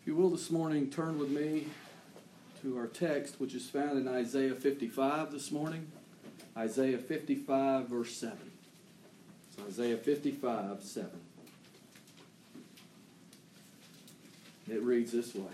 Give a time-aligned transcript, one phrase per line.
[0.00, 1.66] If you will, this morning, turn with me
[2.62, 5.92] to our text, which is found in Isaiah 55 this morning.
[6.56, 8.38] Isaiah 55, verse 7.
[9.54, 11.10] So Isaiah 55, 7.
[14.70, 15.52] It reads this way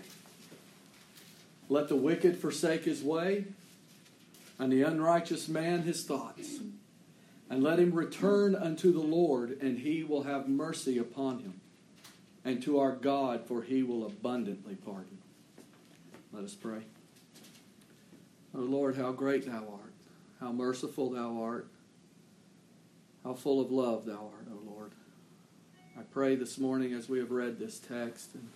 [1.67, 3.47] Let the wicked forsake his way,
[4.57, 6.59] and the unrighteous man his thoughts.
[7.49, 11.59] And let him return unto the Lord, and he will have mercy upon him
[12.45, 15.17] and to our God, for he will abundantly pardon.
[16.31, 16.81] Let us pray.
[18.55, 19.93] O oh Lord, how great thou art,
[20.39, 21.67] how merciful thou art,
[23.23, 24.91] how full of love thou art, O oh Lord.
[25.97, 28.49] I pray this morning as we have read this text and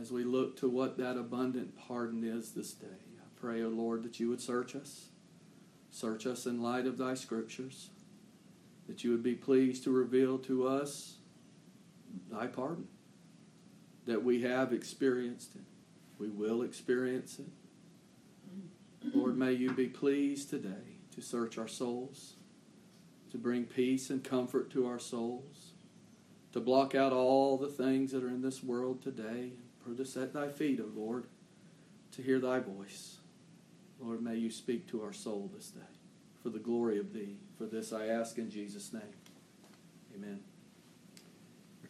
[0.00, 3.70] as we look to what that abundant pardon is this day, I pray, O oh
[3.70, 5.06] Lord, that you would search us.
[5.90, 7.88] Search us in light of thy scriptures,
[8.86, 11.16] that you would be pleased to reveal to us
[12.30, 12.86] thy pardon
[14.06, 15.62] that we have experienced it.
[16.18, 19.14] We will experience it.
[19.14, 22.34] Lord, may you be pleased today to search our souls,
[23.30, 25.72] to bring peace and comfort to our souls,
[26.52, 29.52] to block out all the things that are in this world today,
[29.86, 31.26] put us at thy feet, O Lord,
[32.12, 33.18] to hear thy voice.
[34.00, 35.80] Lord, may you speak to our soul this day
[36.42, 37.38] for the glory of thee.
[37.56, 39.02] For this I ask in Jesus' name.
[40.14, 40.40] Amen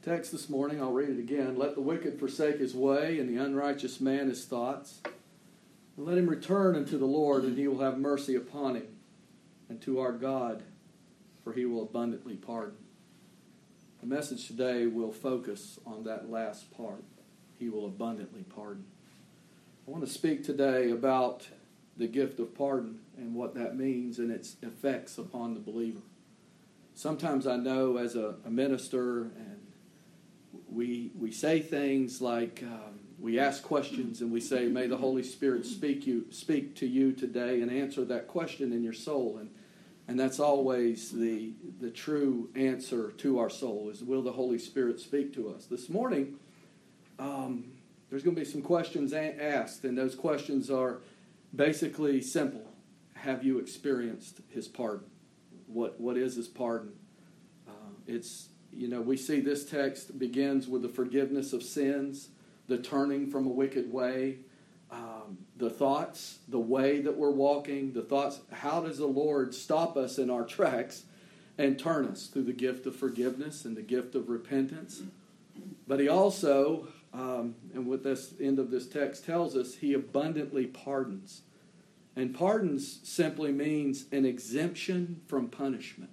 [0.02, 1.58] text this morning, I'll read it again.
[1.58, 5.00] Let the wicked forsake his way, and the unrighteous man his thoughts.
[5.96, 8.88] And let him return unto the Lord, and he will have mercy upon him,
[9.68, 10.62] and to our God,
[11.44, 12.78] for he will abundantly pardon.
[14.00, 17.04] The message today will focus on that last part.
[17.58, 18.86] He will abundantly pardon.
[19.86, 21.46] I want to speak today about
[21.98, 26.00] the gift of pardon and what that means and its effects upon the believer.
[26.94, 29.60] Sometimes I know as a, a minister and
[30.70, 35.22] we we say things like um, we ask questions and we say, "May the Holy
[35.22, 39.50] Spirit speak you speak to you today and answer that question in your soul." And
[40.08, 45.00] and that's always the the true answer to our soul is, "Will the Holy Spirit
[45.00, 46.38] speak to us?" This morning,
[47.18, 47.72] um,
[48.08, 51.00] there's going to be some questions asked, and those questions are
[51.54, 52.64] basically simple:
[53.14, 55.06] Have you experienced His pardon?
[55.66, 56.92] What what is His pardon?
[57.68, 62.28] Uh, it's you know, we see this text begins with the forgiveness of sins,
[62.68, 64.38] the turning from a wicked way,
[64.90, 68.40] um, the thoughts, the way that we're walking, the thoughts.
[68.52, 71.04] How does the Lord stop us in our tracks
[71.58, 75.02] and turn us through the gift of forgiveness and the gift of repentance?
[75.86, 80.66] But He also, um, and what this end of this text tells us, He abundantly
[80.66, 81.42] pardons.
[82.16, 86.10] And pardons simply means an exemption from punishment.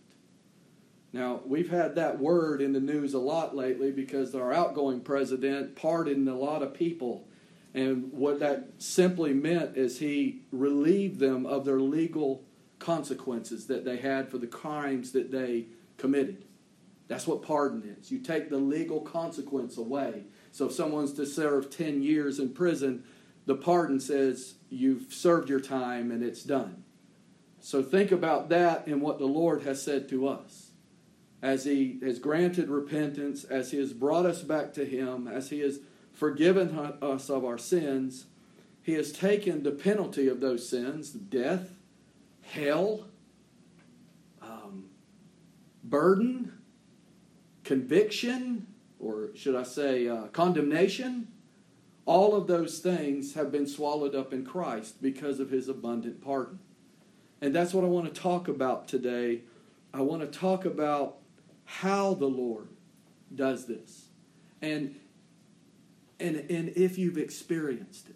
[1.18, 5.76] Now, we've had that word in the news a lot lately because our outgoing president
[5.76, 7.28] pardoned a lot of people.
[7.74, 12.44] And what that simply meant is he relieved them of their legal
[12.78, 15.66] consequences that they had for the crimes that they
[15.98, 16.46] committed.
[17.08, 18.12] That's what pardon is.
[18.12, 20.26] You take the legal consequence away.
[20.52, 23.04] So if someone's to serve 10 years in prison,
[23.48, 26.84] the pardon says you've served your time and it's done.
[27.60, 30.67] So think about that and what the Lord has said to us
[31.42, 35.60] as He has granted repentance, as He has brought us back to Him, as He
[35.60, 35.80] has
[36.12, 38.26] forgiven us of our sins,
[38.82, 41.78] He has taken the penalty of those sins death,
[42.42, 43.08] hell,
[44.42, 44.86] um,
[45.84, 46.54] burden,
[47.64, 48.68] conviction,
[49.00, 51.28] or should I say uh, condemnation.
[52.06, 56.60] All of those things have been swallowed up in Christ because of His abundant pardon.
[57.42, 59.42] And that's what I want to talk about today.
[59.94, 61.18] I want to talk about
[61.68, 62.70] how the Lord
[63.34, 64.08] does this.
[64.62, 64.96] And
[66.20, 68.16] and and if you've experienced it.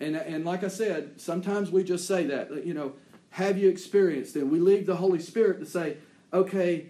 [0.00, 2.94] And and like I said, sometimes we just say that, you know,
[3.30, 4.44] have you experienced it?
[4.44, 5.96] We leave the Holy Spirit to say,
[6.32, 6.88] okay,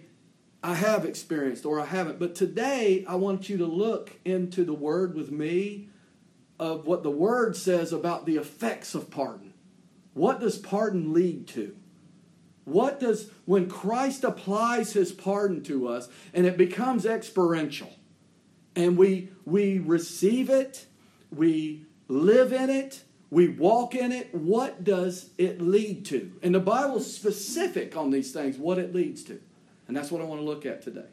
[0.63, 2.17] I have experienced or I haven't.
[2.17, 5.89] But today I want you to look into the word with me
[6.59, 9.53] of what the word says about the effects of pardon.
[10.13, 11.75] What does pardon lead to?
[12.65, 17.93] What does, when Christ applies his pardon to us and it becomes experiential
[18.75, 20.87] and we, we receive it,
[21.31, 26.31] we live in it, we walk in it, what does it lead to?
[26.41, 29.39] And the Bible's specific on these things, what it leads to.
[29.87, 31.05] And that's what I want to look at today.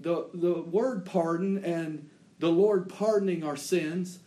[0.00, 4.20] The, the word pardon and the Lord pardoning our sins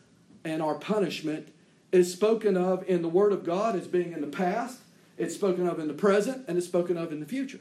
[0.43, 1.53] and our punishment
[1.91, 4.79] is spoken of in the Word of God as being in the past
[5.21, 7.59] it's spoken of in the present and it's spoken of in the future.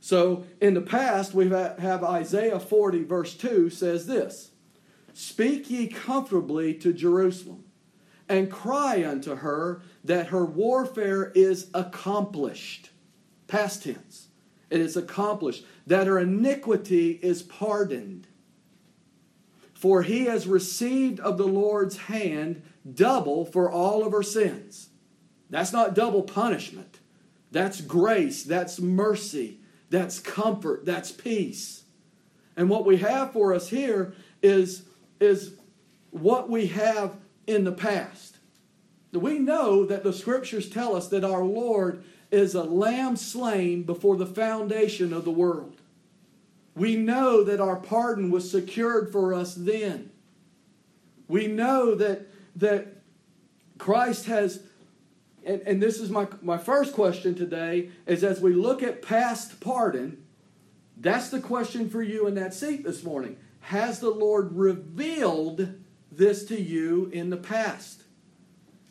[0.00, 4.52] So in the past, we have Isaiah 40, verse 2 says this
[5.12, 7.64] Speak ye comfortably to Jerusalem,
[8.28, 12.90] and cry unto her that her warfare is accomplished.
[13.46, 14.28] Past tense.
[14.70, 15.66] It is accomplished.
[15.86, 18.26] That her iniquity is pardoned.
[19.74, 24.88] For he has received of the Lord's hand double for all of her sins.
[25.50, 26.98] That's not double punishment.
[27.50, 28.42] That's grace.
[28.42, 29.58] That's mercy.
[29.90, 30.84] That's comfort.
[30.84, 31.84] That's peace.
[32.56, 34.82] And what we have for us here is,
[35.20, 35.54] is
[36.10, 38.36] what we have in the past.
[39.12, 44.16] We know that the scriptures tell us that our Lord is a lamb slain before
[44.16, 45.80] the foundation of the world.
[46.74, 50.10] We know that our pardon was secured for us then.
[51.28, 52.26] We know that,
[52.56, 52.88] that
[53.78, 54.60] Christ has
[55.46, 59.60] and, and this is my, my first question today, is as we look at past
[59.60, 60.24] pardon,
[60.96, 63.36] that's the question for you in that seat this morning.
[63.60, 65.74] Has the Lord revealed
[66.12, 68.02] this to you in the past?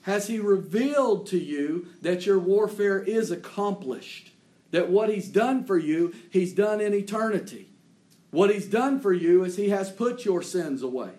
[0.01, 4.31] Has He revealed to you that your warfare is accomplished?
[4.71, 7.69] That what He's done for you, He's done in eternity.
[8.31, 11.11] What He's done for you is He has put your sins away.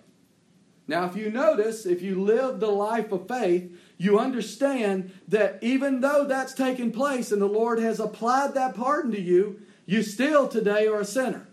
[0.87, 6.01] Now, if you notice, if you live the life of faith, you understand that even
[6.01, 10.47] though that's taken place and the Lord has applied that pardon to you, you still
[10.47, 11.47] today are a sinner.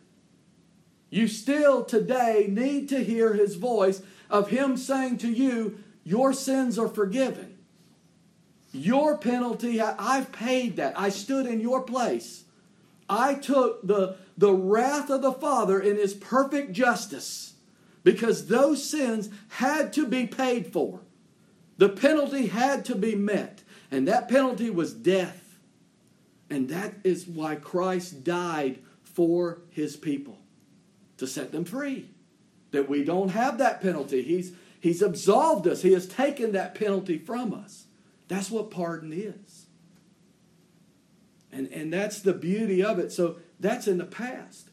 [1.10, 6.78] You still today need to hear His voice of Him saying to you, Your sins
[6.78, 7.58] are forgiven.
[8.72, 10.98] Your penalty, I've paid that.
[10.98, 12.44] I stood in your place.
[13.08, 17.52] I took the, the wrath of the Father in His perfect justice
[18.02, 21.00] because those sins had to be paid for.
[21.78, 25.58] The penalty had to be met, and that penalty was death.
[26.50, 30.38] And that is why Christ died for his people
[31.16, 32.10] to set them free.
[32.72, 34.22] That we don't have that penalty.
[34.22, 37.86] He's, he's absolved us, He has taken that penalty from us.
[38.28, 39.66] That's what pardon is.
[41.50, 43.12] And, and that's the beauty of it.
[43.12, 44.70] So that's in the past.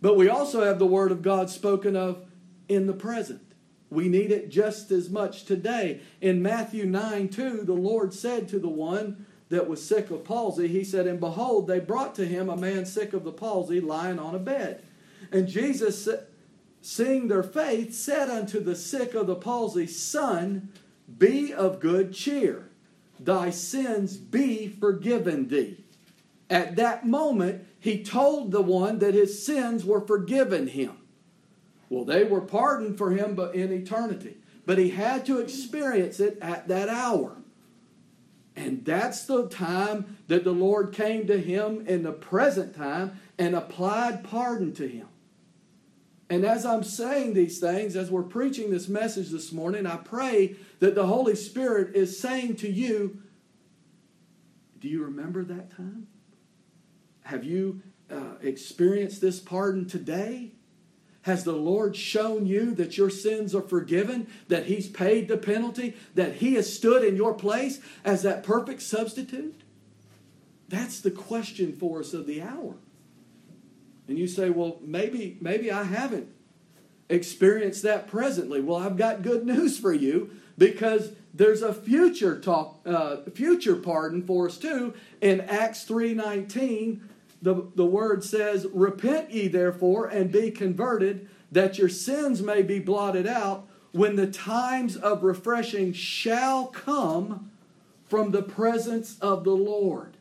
[0.00, 2.24] But we also have the Word of God spoken of
[2.68, 3.51] in the present.
[3.92, 6.00] We need it just as much today.
[6.20, 10.66] In Matthew 9 2, the Lord said to the one that was sick of palsy,
[10.66, 14.18] He said, And behold, they brought to him a man sick of the palsy lying
[14.18, 14.82] on a bed.
[15.30, 16.08] And Jesus,
[16.80, 20.70] seeing their faith, said unto the sick of the palsy, Son,
[21.18, 22.70] be of good cheer.
[23.20, 25.84] Thy sins be forgiven thee.
[26.48, 30.96] At that moment, he told the one that his sins were forgiven him.
[31.92, 34.38] Well, they were pardoned for him but in eternity.
[34.64, 37.36] But he had to experience it at that hour.
[38.56, 43.54] And that's the time that the Lord came to him in the present time and
[43.54, 45.06] applied pardon to him.
[46.30, 50.56] And as I'm saying these things, as we're preaching this message this morning, I pray
[50.78, 53.20] that the Holy Spirit is saying to you,
[54.80, 56.06] Do you remember that time?
[57.24, 60.52] Have you uh, experienced this pardon today?
[61.22, 65.96] Has the Lord shown you that your sins are forgiven, that He's paid the penalty,
[66.14, 69.60] that He has stood in your place as that perfect substitute?
[70.68, 72.74] That's the question for us of the hour.
[74.08, 76.28] And you say, well, maybe, maybe I haven't
[77.08, 78.60] experienced that presently.
[78.60, 84.22] Well, I've got good news for you because there's a future talk, uh, future pardon
[84.22, 84.94] for us too.
[85.20, 87.08] In Acts three nineteen,
[87.42, 92.78] the, the word says, Repent ye therefore and be converted, that your sins may be
[92.78, 97.50] blotted out, when the times of refreshing shall come
[98.04, 100.16] from the presence of the Lord.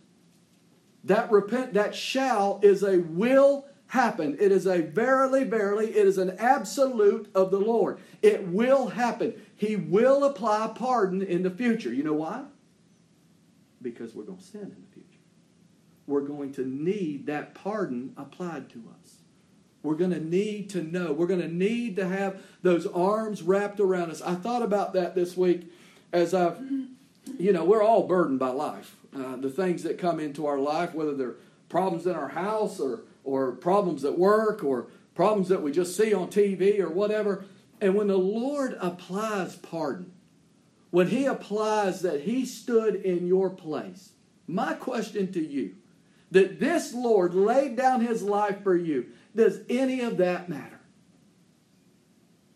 [1.04, 4.38] That repent, that shall is a will happen.
[4.40, 8.00] It is a verily, verily, it is an absolute of the Lord.
[8.22, 9.34] It will happen.
[9.56, 11.94] He will apply pardon in the future.
[11.94, 12.44] You know why?
[13.82, 15.00] Because we're going to sin in the future
[16.12, 19.15] we're going to need that pardon applied to us.
[19.82, 21.12] We're going to need to know.
[21.12, 24.22] We're going to need to have those arms wrapped around us.
[24.22, 25.72] I thought about that this week
[26.13, 26.60] as I've,
[27.39, 28.96] you know, we're all burdened by life.
[29.15, 31.36] Uh, the things that come into our life, whether they're
[31.68, 36.13] problems in our house or, or problems at work or problems that we just see
[36.13, 37.46] on TV or whatever.
[37.80, 40.12] And when the Lord applies pardon,
[40.91, 44.12] when He applies that He stood in your place,
[44.48, 45.75] my question to you
[46.32, 50.80] that this Lord laid down his life for you, does any of that matter?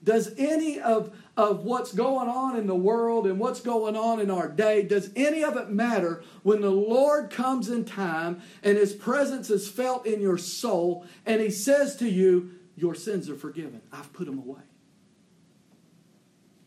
[0.04, 4.30] Does any of, of what's going on in the world and what's going on in
[4.30, 8.94] our day, does any of it matter when the Lord comes in time and his
[8.94, 13.82] presence is felt in your soul and he says to you, Your sins are forgiven.
[13.92, 14.62] I've put them away.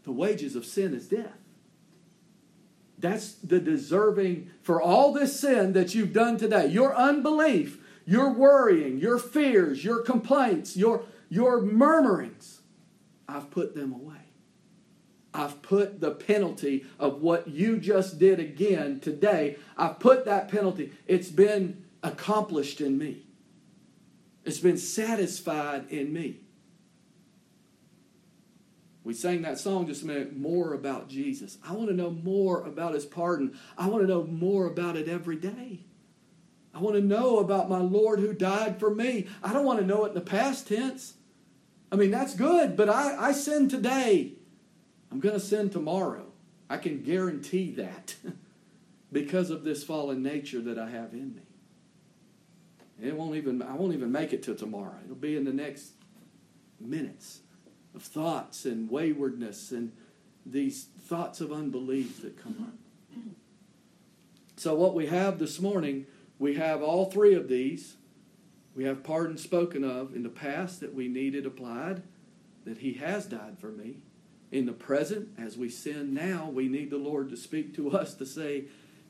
[0.03, 1.39] The wages of sin is death.
[2.99, 6.67] That's the deserving for all this sin that you've done today.
[6.67, 12.61] Your unbelief, your worrying, your fears, your complaints, your, your murmurings.
[13.29, 14.17] I've put them away.
[15.33, 19.57] I've put the penalty of what you just did again today.
[19.77, 20.93] I've put that penalty.
[21.07, 23.27] It's been accomplished in me.
[24.45, 26.41] It's been satisfied in me.
[29.09, 31.57] We sang that song just a minute, more about Jesus.
[31.67, 33.59] I want to know more about his pardon.
[33.79, 35.81] I want to know more about it every day.
[36.75, 39.27] I want to know about my Lord who died for me.
[39.43, 41.15] I don't want to know it in the past tense.
[41.91, 44.35] I mean, that's good, but I, I sin today.
[45.11, 46.27] I'm going to sin tomorrow.
[46.69, 48.15] I can guarantee that
[49.11, 53.09] because of this fallen nature that I have in me.
[53.09, 54.99] It won't even I won't even make it till tomorrow.
[55.03, 55.93] It'll be in the next
[56.79, 57.41] minutes
[57.99, 59.91] of thoughts and waywardness and
[60.47, 63.23] these thoughts of unbelief that come up.
[64.57, 66.07] So, what we have this morning,
[66.39, 67.97] we have all three of these.
[68.77, 72.03] We have pardon spoken of in the past that we needed applied,
[72.65, 73.97] that He has died for me.
[74.53, 78.15] In the present, as we sin now, we need the Lord to speak to us
[78.15, 78.65] to say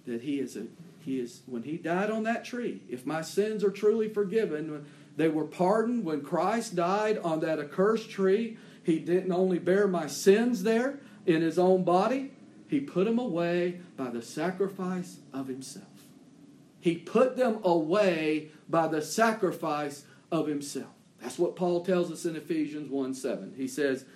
[0.07, 0.64] that He is a
[1.00, 2.80] He is when He died on that tree.
[2.88, 4.87] If my sins are truly forgiven,
[5.18, 8.57] they were pardoned when Christ died on that accursed tree.
[8.88, 12.33] He didn't only bear my sins there in his own body,
[12.68, 15.85] he put them away by the sacrifice of himself.
[16.80, 20.95] He put them away by the sacrifice of himself.
[21.21, 23.52] That's what Paul tells us in Ephesians 1 7.
[23.59, 24.07] He says,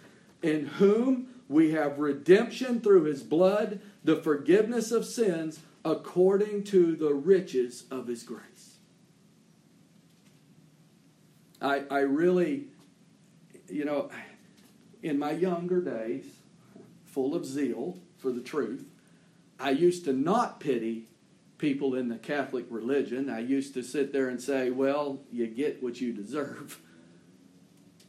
[0.41, 7.13] In whom we have redemption through his blood, the forgiveness of sins, according to the
[7.13, 8.77] riches of his grace.
[11.61, 12.69] I, I really,
[13.69, 14.09] you know,
[15.03, 16.25] in my younger days,
[17.05, 18.87] full of zeal for the truth,
[19.59, 21.09] I used to not pity
[21.59, 23.31] people in the Catholic religion.
[23.31, 26.81] I used to sit there and say, well, you get what you deserve.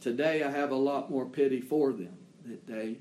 [0.01, 2.97] Today I have a lot more pity for them that they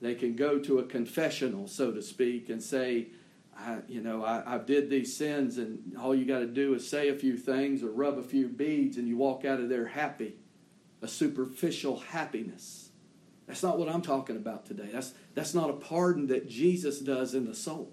[0.00, 3.06] they can go to a confessional, so to speak, and say,
[3.56, 6.86] I, you know, I, I did these sins, and all you got to do is
[6.86, 9.86] say a few things or rub a few beads, and you walk out of there
[9.86, 10.36] happy,
[11.00, 12.83] a superficial happiness.
[13.46, 14.88] That's not what I'm talking about today.
[14.92, 17.92] That's, that's not a pardon that Jesus does in the soul.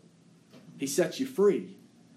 [0.77, 1.75] He sets you free.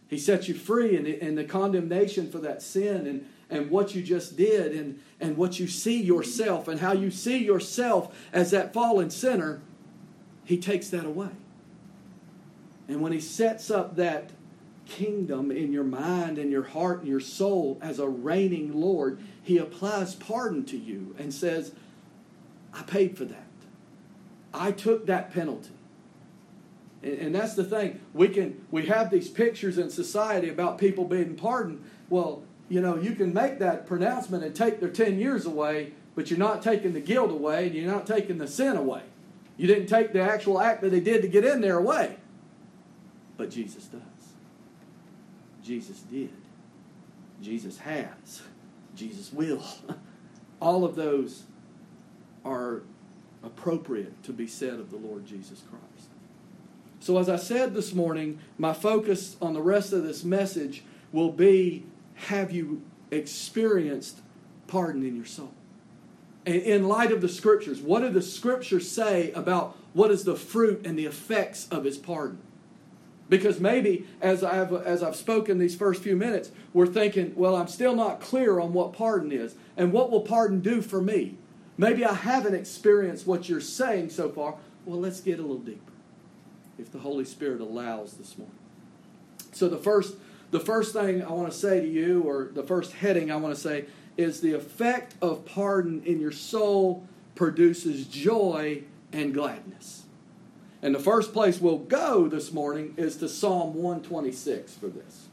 [0.09, 4.03] He sets you free in, in the condemnation for that sin and, and what you
[4.03, 8.73] just did and, and what you see yourself and how you see yourself as that
[8.73, 9.61] fallen sinner.
[10.45, 11.31] He takes that away.
[12.87, 14.31] And when He sets up that
[14.87, 19.59] kingdom in your mind and your heart and your soul as a reigning Lord, He
[19.59, 21.73] applies pardon to you and says,
[22.75, 23.47] I paid for that.
[24.53, 25.71] I took that penalty.
[27.03, 28.01] And, and that's the thing.
[28.13, 31.85] We can we have these pictures in society about people being pardoned.
[32.11, 36.31] Well, you know, you can make that pronouncement and take their 10 years away, but
[36.31, 39.03] you're not taking the guilt away and you're not taking the sin away.
[39.57, 42.17] You didn't take the actual act that they did to get in there away.
[43.37, 44.01] But Jesus does.
[45.63, 46.31] Jesus did.
[47.41, 48.43] Jesus has.
[48.97, 49.63] Jesus will.
[50.61, 51.45] All of those
[52.45, 52.83] are
[53.43, 56.09] appropriate to be said of the Lord Jesus Christ.
[57.01, 60.83] So, as I said this morning, my focus on the rest of this message
[61.13, 61.85] will be
[62.15, 64.21] have you experienced
[64.67, 65.53] pardon in your soul?
[66.47, 70.87] In light of the scriptures, what do the scriptures say about what is the fruit
[70.87, 72.39] and the effects of his pardon?
[73.29, 77.69] Because maybe as I've, as I've spoken these first few minutes, we're thinking, well, I'm
[77.69, 79.55] still not clear on what pardon is.
[79.77, 81.37] And what will pardon do for me?
[81.77, 84.55] Maybe I haven't experienced what you're saying so far.
[84.85, 85.93] Well, let's get a little deeper
[86.79, 88.57] if the Holy Spirit allows this morning.
[89.53, 90.17] So the first
[90.51, 93.57] the first thing I want to say to you or the first heading I want
[93.57, 97.05] to say is the effect of pardon in your soul
[97.35, 100.05] produces joy and gladness.
[100.81, 105.27] And the first place we'll go this morning is to Psalm 126 for this.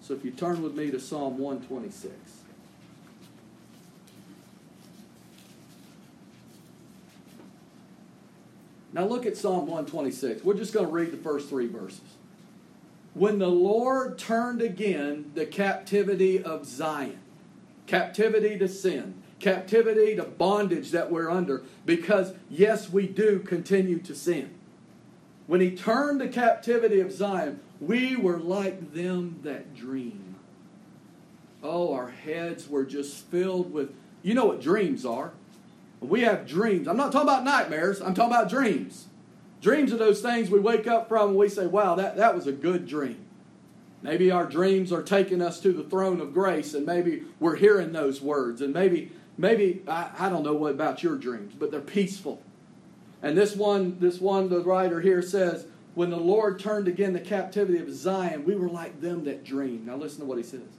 [0.00, 2.39] So if you turn with me to Psalm 126.
[9.00, 10.44] Now look at Psalm 126.
[10.44, 12.02] We're just going to read the first three verses.
[13.14, 17.18] When the Lord turned again the captivity of Zion,
[17.86, 24.14] captivity to sin, captivity to bondage that we're under, because yes, we do continue to
[24.14, 24.50] sin.
[25.46, 30.34] When he turned the captivity of Zion, we were like them that dream.
[31.62, 35.32] Oh, our heads were just filled with, you know what dreams are.
[36.00, 36.88] We have dreams.
[36.88, 39.06] I'm not talking about nightmares, I'm talking about dreams.
[39.60, 42.46] Dreams are those things we wake up from and we say, wow, that, that was
[42.46, 43.26] a good dream.
[44.02, 47.92] Maybe our dreams are taking us to the throne of grace, and maybe we're hearing
[47.92, 51.80] those words, and maybe, maybe I, I don't know what about your dreams, but they're
[51.80, 52.42] peaceful.
[53.22, 57.20] And this one, this one, the writer here says, when the Lord turned again the
[57.20, 59.84] captivity of Zion, we were like them that dream.
[59.84, 60.78] Now listen to what he says.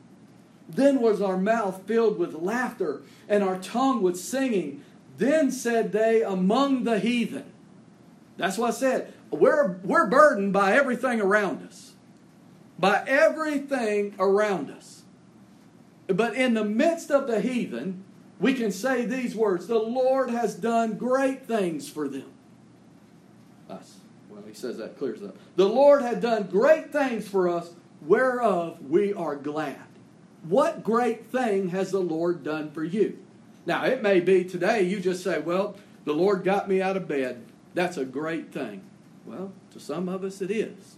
[0.68, 4.84] Then was our mouth filled with laughter, and our tongue with singing.
[5.22, 7.46] Then said they among the heathen.
[8.38, 9.14] That's what I said.
[9.30, 11.94] We're, we're burdened by everything around us.
[12.80, 15.04] By everything around us.
[16.08, 18.04] But in the midst of the heathen,
[18.40, 22.32] we can say these words The Lord has done great things for them.
[23.70, 23.98] Us.
[24.28, 25.38] Well, he says that clears up.
[25.56, 27.70] The Lord had done great things for us,
[28.02, 29.86] whereof we are glad.
[30.42, 33.20] What great thing has the Lord done for you?
[33.66, 35.76] Now, it may be today you just say, Well,
[36.06, 37.44] the Lord got me out of bed.
[37.74, 38.82] That's a great thing.
[39.26, 40.96] Well, to some of us it is.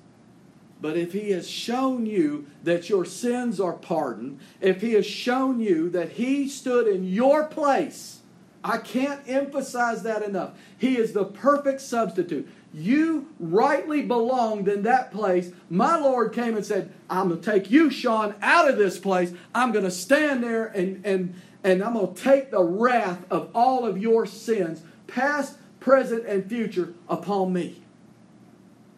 [0.81, 5.59] But if He has shown you that your sins are pardoned, if He has shown
[5.59, 8.19] you that He stood in your place,
[8.63, 10.51] I can't emphasize that enough.
[10.77, 12.49] He is the perfect substitute.
[12.73, 15.51] You rightly belonged in that place.
[15.69, 19.33] My Lord came and said, I'm going to take you, Sean, out of this place.
[19.53, 23.49] I'm going to stand there and, and, and I'm going to take the wrath of
[23.55, 27.81] all of your sins, past, present, and future, upon me.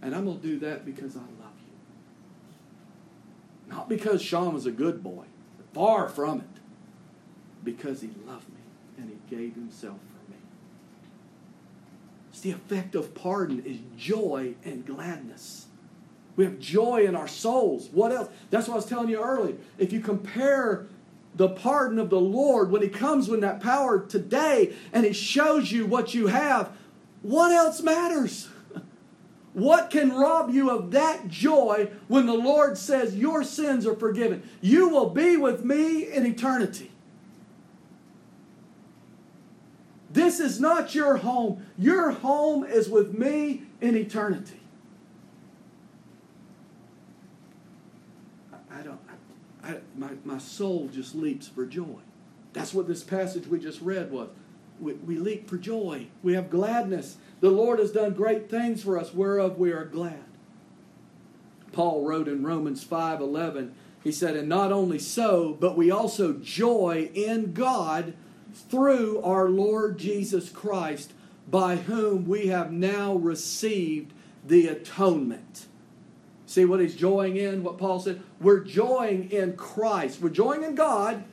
[0.01, 1.53] And I'm going to do that because I love
[3.67, 3.74] you.
[3.74, 5.25] Not because Sean was a good boy,
[5.74, 6.48] far from it.
[7.63, 8.62] Because he loved me
[8.98, 10.38] and he gave himself for me.
[12.31, 15.67] It's the effect of pardon is joy and gladness.
[16.36, 17.89] We have joy in our souls.
[17.91, 18.29] What else?
[18.50, 19.55] That's what I was telling you earlier.
[19.77, 20.88] If you compare
[21.36, 25.72] the pardon of the Lord when He comes with that power today and He shows
[25.72, 26.72] you what you have,
[27.22, 28.50] what else matters?
[29.54, 34.44] What can rob you of that joy when the Lord says your sins are forgiven?
[34.59, 36.92] You will be with me in eternity.
[40.16, 41.66] This is not your home.
[41.77, 44.59] Your home is with me in eternity.
[48.51, 49.00] I, I don't,
[49.66, 52.00] I, my, my soul just leaps for joy.
[52.54, 54.30] That's what this passage we just read was.
[54.80, 56.08] We, we leap for joy.
[56.22, 57.18] We have gladness.
[57.42, 60.24] The Lord has done great things for us, whereof we are glad.
[61.72, 63.72] Paul wrote in Romans 5:11,
[64.04, 68.14] he said, "And not only so, but we also joy in God
[68.54, 71.12] through our Lord Jesus Christ,
[71.50, 74.14] by whom we have now received
[74.46, 75.68] the atonement."
[76.55, 78.22] See what he's joying in, what Paul said?
[78.39, 80.22] We're joying in Christ.
[80.22, 81.25] We're joying in God,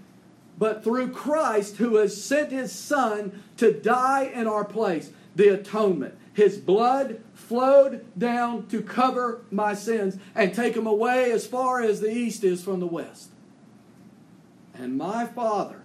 [0.59, 6.19] but through Christ who has sent his Son to die in our place, the atonement.
[6.35, 12.01] His blood flowed down to cover my sins and take them away as far as
[12.01, 13.31] the east is from the west.
[14.75, 15.83] And my Father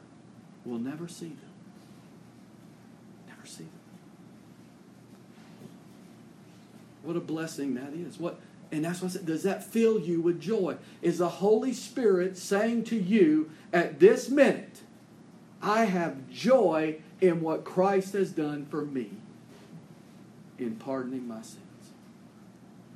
[0.66, 1.54] will never see them.
[3.28, 3.72] Never see them.
[7.04, 8.20] What a blessing that is.
[8.20, 8.40] What
[8.72, 9.26] and that's what I said.
[9.26, 10.76] Does that fill you with joy?
[11.02, 14.82] Is the Holy Spirit saying to you at this minute,
[15.62, 19.12] I have joy in what Christ has done for me
[20.60, 21.62] in pardoning my sins?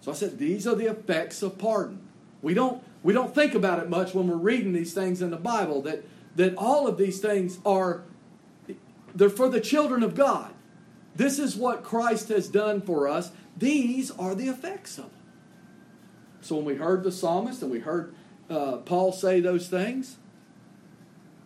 [0.02, 2.00] So I said, these are the effects of pardon.
[2.42, 5.38] We don't, we don't think about it much when we're reading these things in the
[5.38, 6.04] Bible, that,
[6.36, 8.04] that all of these things are
[9.14, 10.54] they're for the children of God.
[11.16, 13.32] This is what Christ has done for us.
[13.58, 15.21] These are the effects of it.
[16.42, 18.14] So when we heard the psalmist and we heard
[18.50, 20.18] uh, Paul say those things,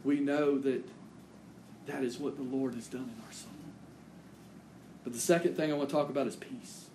[0.03, 0.83] we know that
[1.85, 3.51] that is what the Lord has done in our soul.
[5.03, 6.85] But the second thing I want to talk about is peace.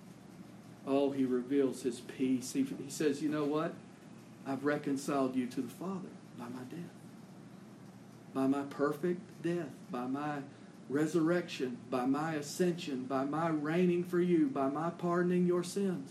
[0.86, 2.52] Oh, he reveals his peace.
[2.52, 3.74] He, he says, You know what?
[4.46, 6.08] I've reconciled you to the Father
[6.38, 6.90] by my death,
[8.34, 10.38] by my perfect death, by my
[10.88, 16.10] resurrection, by my ascension, by my reigning for you, by my pardoning your sins.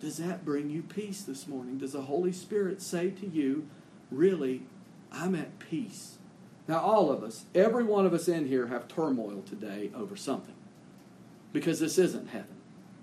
[0.00, 1.78] Does that bring you peace this morning?
[1.78, 3.68] Does the Holy Spirit say to you,
[4.10, 4.62] Really,
[5.12, 6.18] I'm at peace?
[6.66, 10.54] Now, all of us, every one of us in here, have turmoil today over something
[11.52, 12.56] because this isn't heaven.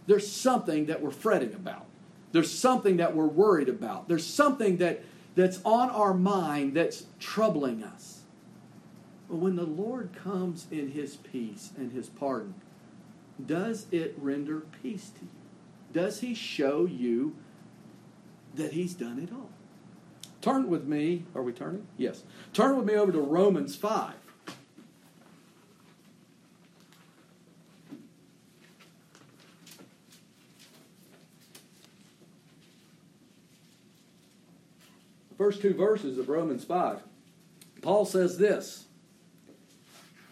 [0.07, 1.86] There's something that we're fretting about.
[2.31, 4.07] There's something that we're worried about.
[4.07, 5.03] There's something that,
[5.36, 8.21] that's on our mind that's troubling us.
[9.29, 12.55] But when the Lord comes in His peace and His pardon,
[13.45, 15.37] does it render peace to you?
[15.97, 17.36] does he show you
[18.53, 19.49] that he's done it all?
[20.41, 21.25] Turn with me.
[21.33, 21.88] Are we turning?
[21.97, 22.21] Yes.
[22.53, 24.13] Turn with me over to Romans 5.
[35.36, 36.99] First two verses of Romans 5.
[37.81, 38.86] Paul says this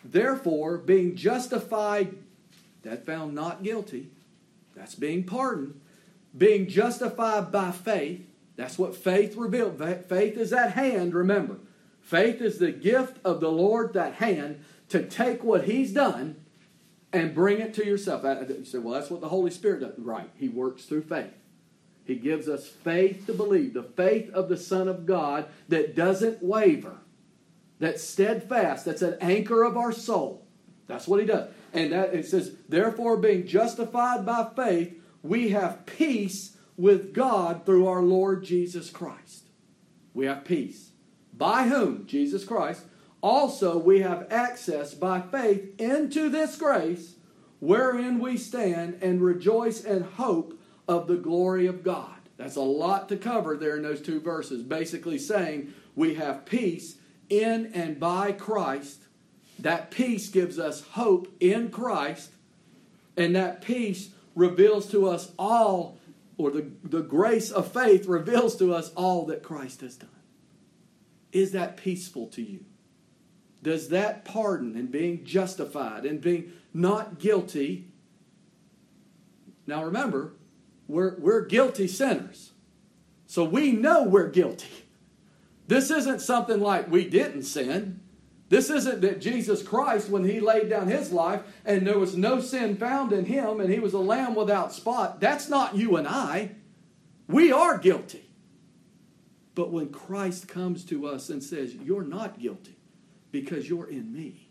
[0.03, 2.15] Therefore, being justified,
[2.83, 4.11] that found not guilty,
[4.75, 5.79] that's being pardoned,
[6.37, 9.77] being justified by faith, that's what faith revealed.
[10.07, 11.57] Faith is at hand, remember.
[12.01, 16.35] Faith is the gift of the Lord, that hand, to take what He's done
[17.11, 18.23] and bring it to yourself.
[18.23, 19.93] You say, well, that's what the Holy Spirit does.
[19.97, 20.29] Right.
[20.37, 21.33] He works through faith.
[22.05, 26.43] He gives us faith to believe, the faith of the Son of God that doesn't
[26.43, 26.97] waver,
[27.79, 30.45] that's steadfast, that's an anchor of our soul.
[30.87, 31.49] That's what he does.
[31.75, 37.85] And that it says, therefore, being justified by faith, we have peace with God through
[37.87, 39.49] our Lord Jesus Christ.
[40.13, 40.91] We have peace.
[41.33, 42.07] By whom?
[42.07, 42.83] Jesus Christ.
[43.19, 47.15] Also, we have access by faith into this grace
[47.59, 50.57] wherein we stand and rejoice and hope
[50.87, 52.15] of the glory of God.
[52.37, 54.63] That's a lot to cover there in those two verses.
[54.63, 56.97] Basically, saying we have peace
[57.29, 59.04] in and by Christ.
[59.59, 62.31] That peace gives us hope in Christ.
[63.17, 65.97] And that peace reveals to us all,
[66.37, 70.09] or the, the grace of faith reveals to us all that Christ has done.
[71.31, 72.65] Is that peaceful to you?
[73.63, 77.87] Does that pardon and being justified and being not guilty?
[79.65, 80.33] Now remember,
[80.87, 82.51] we're, we're guilty sinners.
[83.25, 84.85] So we know we're guilty.
[85.67, 88.01] This isn't something like we didn't sin.
[88.49, 92.39] This isn't that Jesus Christ, when he laid down his life and there was no
[92.39, 96.07] sin found in him and he was a lamb without spot, that's not you and
[96.07, 96.51] I.
[97.27, 98.29] We are guilty.
[99.55, 102.77] But when Christ comes to us and says, You're not guilty
[103.31, 104.49] because you're in me,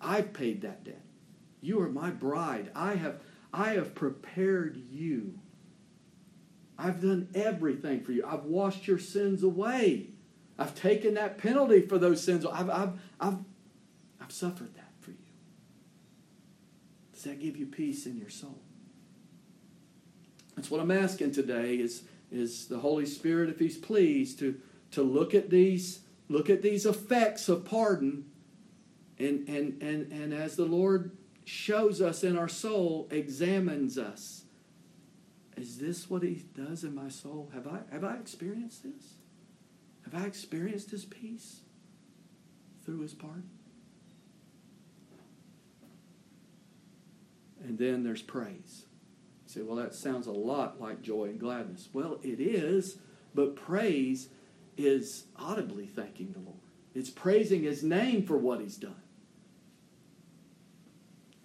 [0.00, 1.02] I've paid that debt.
[1.60, 2.70] You are my bride.
[2.74, 3.20] I have
[3.52, 5.38] I have prepared you.
[6.78, 8.24] I've done everything for you.
[8.26, 10.10] I've washed your sins away.
[10.60, 12.44] I've taken that penalty for those sins.
[12.44, 13.38] I've, I've, I've,
[14.20, 15.16] I've suffered that for you.
[17.14, 18.60] Does that give you peace in your soul?
[20.54, 24.60] That's what I'm asking today is, is the Holy Spirit, if He's pleased, to,
[24.92, 28.24] to look at these look at these effects of pardon
[29.18, 31.10] and, and, and, and as the Lord
[31.44, 34.44] shows us in our soul, examines us.
[35.56, 37.50] Is this what he does in my soul?
[37.52, 39.14] Have I, have I experienced this?
[40.12, 41.60] Have I experienced his peace
[42.84, 43.48] through his pardon?
[47.62, 48.86] And then there's praise.
[49.46, 51.88] You say, well, that sounds a lot like joy and gladness.
[51.92, 52.98] Well, it is,
[53.34, 54.28] but praise
[54.76, 56.56] is audibly thanking the Lord.
[56.94, 58.94] It's praising his name for what he's done.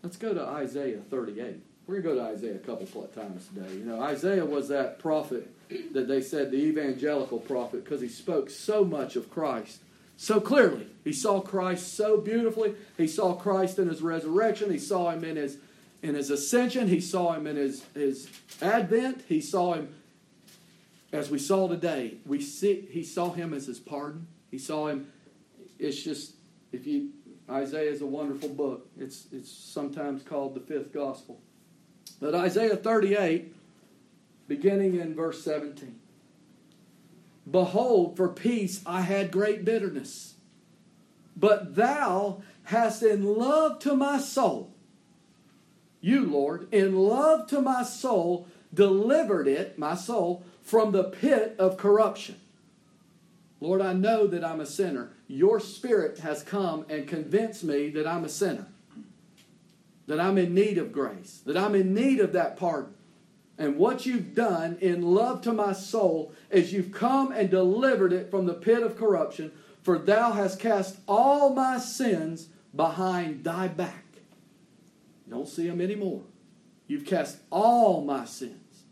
[0.01, 1.62] Let's go to Isaiah 38.
[1.86, 3.73] We're going to go to Isaiah a couple times today.
[3.73, 5.55] You know, Isaiah was that prophet
[5.91, 9.82] that they said the evangelical prophet because he spoke so much of Christ
[10.17, 10.88] so clearly.
[11.04, 12.75] He saw Christ so beautifully.
[12.97, 14.71] He saw Christ in his resurrection.
[14.71, 15.58] He saw him in his
[16.01, 16.88] in his ascension.
[16.88, 18.30] He saw him in his, his
[18.62, 19.23] advent.
[19.28, 19.93] He saw him
[21.12, 22.15] as we saw today.
[22.25, 24.28] We see he saw him as his pardon.
[24.51, 25.12] He saw him.
[25.80, 26.36] It's just
[26.71, 27.10] if you
[27.49, 28.88] Isaiah is a wonderful book.
[28.97, 31.39] It's, it's sometimes called the fifth gospel.
[32.19, 33.55] But Isaiah 38,
[34.47, 35.99] beginning in verse 17
[37.49, 40.36] Behold, for peace I had great bitterness,
[41.36, 44.73] but thou hast in love to my soul,
[46.01, 51.77] you, Lord, in love to my soul, delivered it, my soul, from the pit of
[51.77, 52.39] corruption.
[53.60, 55.13] Lord, I know that I'm a sinner.
[55.27, 58.67] Your Spirit has come and convinced me that I'm a sinner,
[60.05, 62.93] that I'm in need of grace, that I'm in need of that pardon.
[63.58, 68.30] And what you've done in love to my soul is you've come and delivered it
[68.30, 74.04] from the pit of corruption, for thou hast cast all my sins behind thy back.
[75.30, 76.24] Don't see them anymore.
[76.88, 78.84] You've cast all my sins.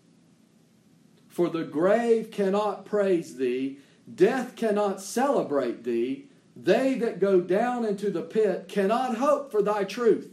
[1.28, 3.80] For the grave cannot praise thee,
[4.14, 6.26] Death cannot celebrate thee.
[6.56, 10.30] They that go down into the pit cannot hope for thy truth.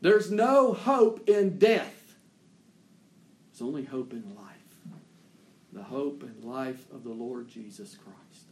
[0.00, 1.99] There's no hope in death.
[3.60, 4.56] There's only hope in life.
[5.74, 8.46] The hope and life of the Lord Jesus Christ.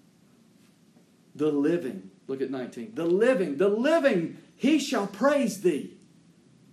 [1.34, 2.94] The living, look at 19.
[2.94, 5.94] The living, the living, he shall praise thee.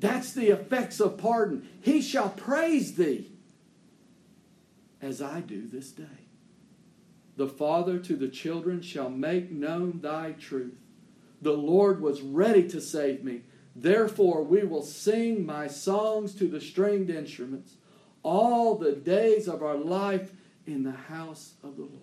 [0.02, 1.66] That's the effects of pardon.
[1.80, 3.32] He shall praise thee
[5.02, 6.28] as I do this day.
[7.38, 10.76] The Father to the children shall make known thy truth.
[11.42, 13.44] The Lord was ready to save me.
[13.74, 17.76] Therefore, we will sing my songs to the stringed instruments
[18.26, 20.34] all the days of our life
[20.66, 22.02] in the house of the Lord.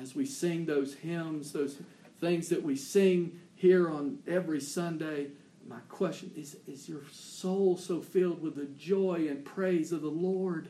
[0.00, 1.78] As we sing those hymns, those
[2.20, 5.28] things that we sing here on every Sunday,
[5.66, 10.08] my question is Is your soul so filled with the joy and praise of the
[10.08, 10.68] Lord?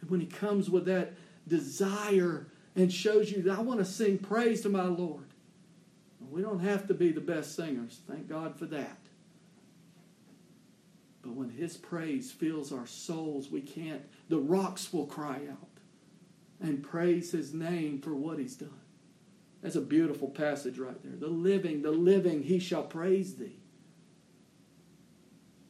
[0.00, 1.12] And when He comes with that
[1.46, 5.26] desire and shows you that I want to sing praise to my Lord,
[6.30, 8.00] we don't have to be the best singers.
[8.08, 8.98] Thank God for that.
[11.24, 15.68] But when His praise fills our souls, we can't, the rocks will cry out
[16.60, 18.70] and praise His name for what He's done.
[19.62, 21.16] That's a beautiful passage right there.
[21.16, 23.56] The living, the living, He shall praise Thee.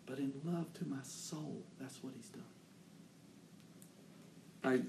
[0.06, 2.42] But in love to my soul, that's what He's done.
[4.64, 4.80] I,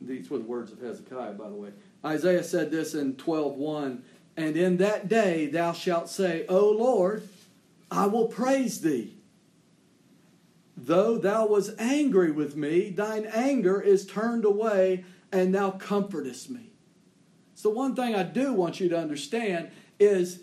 [0.00, 1.70] these were the words of Hezekiah, by the way.
[2.04, 4.00] Isaiah said this in 12:1,
[4.36, 7.28] and in that day thou shalt say, O Lord,
[7.88, 9.17] I will praise thee.
[10.80, 16.70] Though thou was angry with me, thine anger is turned away, and thou comfortest me.
[17.56, 20.40] So, one thing I do want you to understand is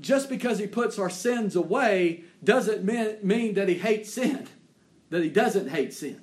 [0.00, 4.46] just because he puts our sins away doesn't mean, that he hates sin,
[5.10, 6.20] that he doesn't hate sin.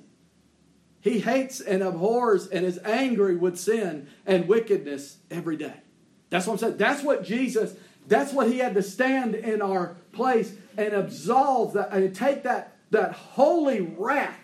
[1.02, 5.74] He hates and abhors and is angry with sin and wickedness every day.
[6.30, 6.76] That's what I'm saying.
[6.78, 7.74] That's what Jesus,
[8.08, 12.73] that's what he had to stand in our place and absolve that and take that
[12.94, 14.38] that holy wrath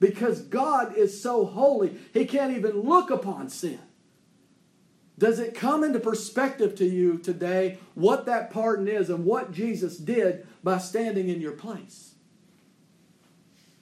[0.00, 3.80] because God is so holy, he can't even look upon sin.
[5.18, 9.98] Does it come into perspective to you today what that pardon is and what Jesus
[9.98, 12.14] did by standing in your place?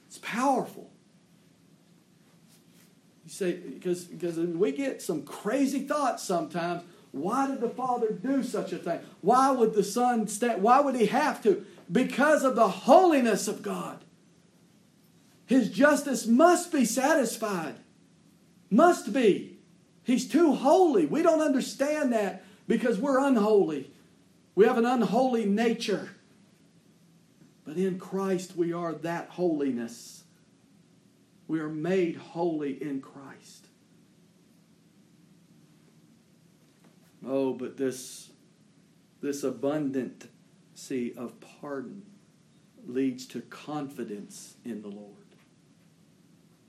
[0.06, 0.90] It's powerful.
[3.24, 6.84] You say, because, because we get some crazy thoughts sometimes.
[7.12, 9.00] Why did the Father do such a thing?
[9.20, 10.62] Why would the Son stand?
[10.62, 11.64] Why would he have to?
[11.90, 14.04] Because of the holiness of God.
[15.46, 17.76] His justice must be satisfied.
[18.70, 19.58] Must be.
[20.02, 21.06] He's too holy.
[21.06, 23.90] We don't understand that because we're unholy.
[24.54, 26.10] We have an unholy nature.
[27.64, 30.24] But in Christ, we are that holiness.
[31.48, 33.65] We are made holy in Christ.
[37.26, 38.30] Oh, but this,
[39.20, 42.02] this abundancy of pardon
[42.86, 45.12] leads to confidence in the Lord.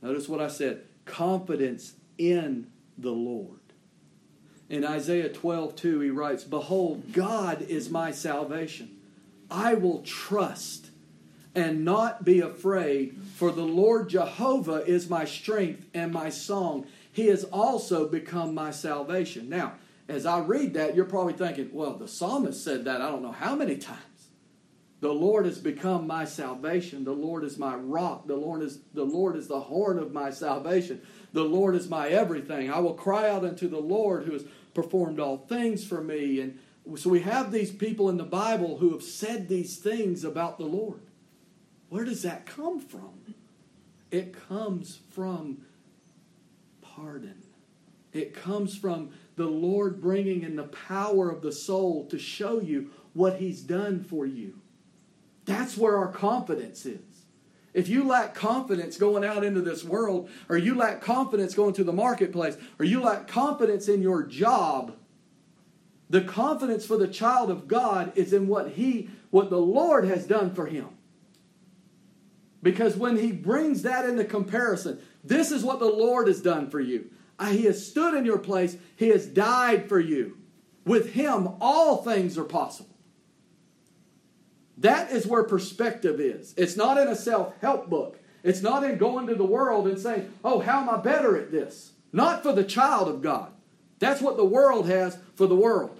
[0.02, 2.68] Notice what I said confidence in
[2.98, 3.60] the Lord.
[4.70, 8.98] In Isaiah 12, 2, he writes, Behold, God is my salvation.
[9.50, 10.90] I will trust
[11.56, 16.86] and not be afraid, for the Lord Jehovah is my strength and my song.
[17.12, 19.50] He has also become my salvation.
[19.50, 19.74] Now,
[20.10, 23.32] as I read that, you're probably thinking, well, the psalmist said that I don't know
[23.32, 24.02] how many times.
[25.00, 27.04] The Lord has become my salvation.
[27.04, 28.26] The Lord is my rock.
[28.26, 31.02] The Lord is the Lord is the horn of my salvation.
[31.34, 32.72] The Lord is my everything.
[32.72, 36.42] I will cry out unto the Lord who has performed all things for me.
[36.42, 36.60] And
[36.96, 40.66] so we have these people in the Bible who have said these things about the
[40.66, 41.02] Lord.
[41.90, 43.36] Where does that come from?
[44.10, 45.60] It comes from
[46.82, 47.44] pardon.
[48.18, 52.92] It comes from the Lord bringing in the power of the soul to show you
[53.14, 54.60] what He's done for you.
[55.46, 57.00] That's where our confidence is.
[57.74, 61.84] If you lack confidence going out into this world, or you lack confidence going to
[61.84, 64.96] the marketplace, or you lack confidence in your job,
[66.10, 70.26] the confidence for the child of God is in what he what the Lord has
[70.26, 70.88] done for him.
[72.64, 76.80] Because when he brings that into comparison, this is what the Lord has done for
[76.80, 77.10] you.
[77.40, 80.38] Uh, he has stood in your place, he has died for you.
[80.86, 82.96] With him all things are possible.
[84.78, 86.54] That is where perspective is.
[86.56, 88.20] It's not in a self help book.
[88.44, 91.52] It's not in going to the world and saying, oh, how am I better at
[91.52, 91.92] this?
[92.14, 93.52] Not for the child of God.
[94.00, 96.00] That's what the world has for the world.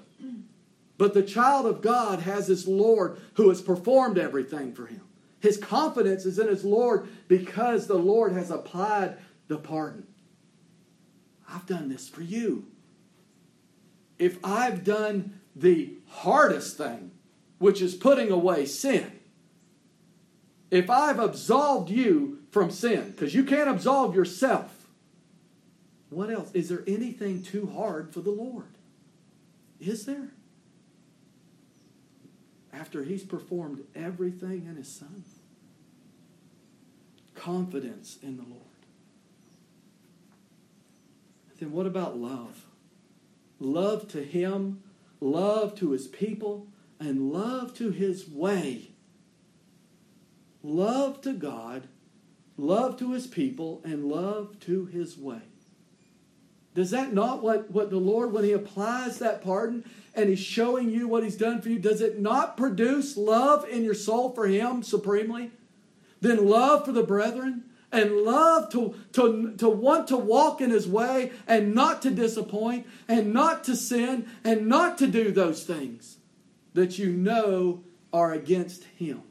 [0.98, 5.02] But the child of God has his Lord who has performed everything for him.
[5.40, 10.08] His confidence is in his Lord because the Lord has applied the pardon.
[11.48, 12.66] I've done this for you.
[14.20, 17.12] If I've done the hardest thing,
[17.58, 19.12] which is putting away sin.
[20.70, 24.88] If I've absolved you from sin, because you can't absolve yourself,
[26.10, 26.52] what else?
[26.54, 28.66] Is there anything too hard for the Lord?
[29.80, 30.30] Is there?
[32.72, 35.24] After He's performed everything in His Son?
[37.34, 38.64] Confidence in the Lord.
[41.60, 42.66] Then what about love?
[43.60, 44.84] Love to Him,
[45.20, 46.68] love to His people,
[47.00, 48.90] and love to his way.
[50.64, 51.88] Love to God,
[52.58, 55.42] love to his people, and love to his way.
[56.74, 60.92] Does that not what, what the Lord, when He applies that pardon and He's showing
[60.92, 64.46] you what He's done for you, does it not produce love in your soul for
[64.46, 65.52] Him supremely?
[66.22, 70.88] Then love for the brethren and love to, to, to want to walk in His
[70.88, 76.18] way and not to disappoint and not to sin and not to do those things
[76.74, 79.22] that you know are against Him.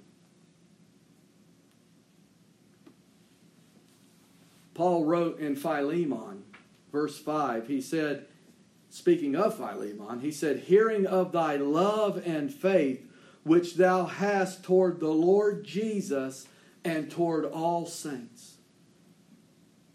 [4.74, 6.44] Paul wrote in Philemon
[6.96, 8.24] verse 5, he said,
[8.88, 13.06] speaking of Philemon, he said, Hearing of thy love and faith,
[13.44, 16.48] which thou hast toward the Lord Jesus
[16.84, 18.35] and toward all saints.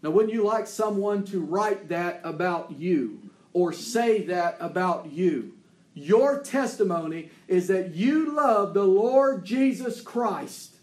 [0.02, 5.54] Now, wouldn't you like someone to write that about you or say that about you?
[5.94, 10.76] Your testimony is that you love the Lord Jesus Christ,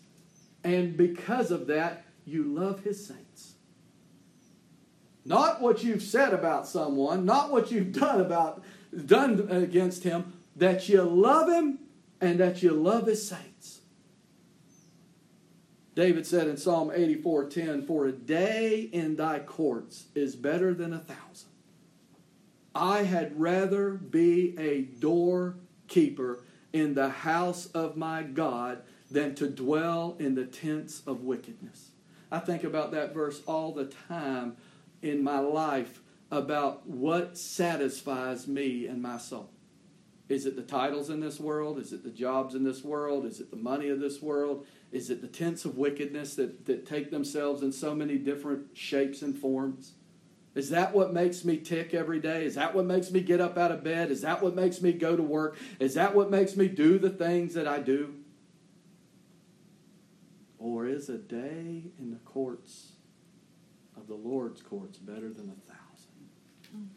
[0.63, 3.53] and because of that, you love his saints.
[5.25, 8.63] Not what you've said about someone, not what you've done about
[9.05, 11.79] done against him, that you love him
[12.21, 13.78] and that you love his saints.
[15.95, 20.99] David said in Psalm 84:10, "For a day in thy courts is better than a
[20.99, 21.49] thousand.
[22.73, 30.15] I had rather be a doorkeeper in the house of my God than to dwell
[30.19, 31.91] in the tents of wickedness."
[32.31, 34.55] I think about that verse all the time
[35.01, 39.49] in my life about what satisfies me and my soul.
[40.27, 41.79] Is it the titles in this world?
[41.79, 43.25] Is it the jobs in this world?
[43.25, 44.67] Is it the money of this world?
[44.91, 49.21] Is it the tents of wickedness that, that take themselves in so many different shapes
[49.21, 49.93] and forms?
[50.55, 52.43] Is that what makes me tick every day?
[52.43, 54.09] Is that what makes me get up out of bed?
[54.09, 55.57] Is that what makes me go to work?
[55.79, 58.15] Is that what makes me do the things that I do?
[60.57, 62.93] Or is a day in the courts
[63.95, 66.75] of the Lord's courts better than a thousand?
[66.75, 66.87] Mm.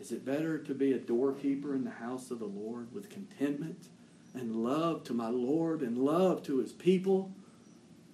[0.00, 3.88] Is it better to be a doorkeeper in the house of the Lord with contentment
[4.34, 7.32] and love to my Lord and love to his people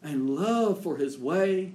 [0.03, 1.73] and love for his way?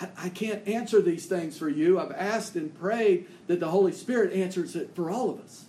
[0.00, 1.98] I, I can't answer these things for you.
[1.98, 5.66] I've asked and prayed that the Holy Spirit answers it for all of us.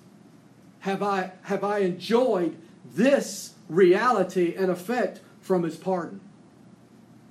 [0.79, 6.21] Have I, have I enjoyed this reality and effect from his pardon?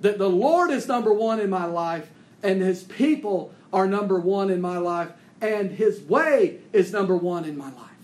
[0.01, 2.09] That the Lord is number one in my life,
[2.43, 7.45] and His people are number one in my life, and His way is number one
[7.45, 7.96] in my life.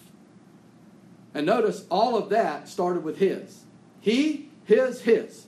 [1.34, 3.64] And notice all of that started with His.
[4.02, 5.48] He, His, His.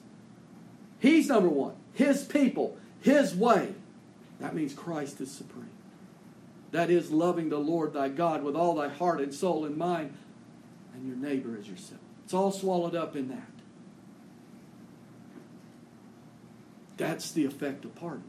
[1.00, 1.76] He's number one.
[1.94, 3.74] His people, His way.
[4.40, 5.70] That means Christ is supreme.
[6.72, 10.14] That is loving the Lord thy God with all thy heart and soul and mind,
[10.94, 12.02] and your neighbor as yourself.
[12.26, 13.50] It's all swallowed up in that.
[16.98, 18.24] That's the effect of pardon.